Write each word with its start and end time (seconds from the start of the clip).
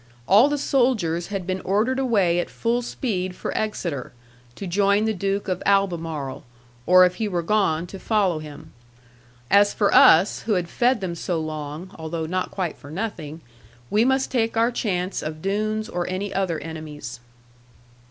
All 0.27 0.49
the 0.49 0.57
soldiers 0.57 1.27
had 1.27 1.45
been 1.45 1.61
ordered 1.61 1.99
away 1.99 2.39
at 2.39 2.49
full 2.49 2.81
speed 2.81 3.35
for 3.35 3.55
Exeter, 3.55 4.11
to 4.55 4.65
join 4.65 5.05
the 5.05 5.13
Duke 5.13 5.47
of 5.47 5.61
Albemarle, 5.63 6.43
or 6.87 7.05
if 7.05 7.17
he 7.17 7.27
were 7.27 7.43
gone, 7.43 7.85
to 7.85 7.99
follow 7.99 8.39
him. 8.39 8.73
As 9.51 9.75
for 9.75 9.93
us, 9.93 10.39
who 10.47 10.53
had 10.53 10.69
fed 10.69 11.01
them 11.01 11.13
so 11.13 11.39
long 11.39 11.95
(although 11.99 12.25
not 12.25 12.49
quite 12.49 12.77
for 12.77 12.89
nothing), 12.89 13.41
we 13.91 14.03
must 14.03 14.31
take 14.31 14.57
our 14.57 14.71
chance 14.71 15.21
of 15.21 15.39
Doones, 15.39 15.87
or 15.87 16.09
any 16.09 16.33
other 16.33 16.57
enemies. 16.61 17.19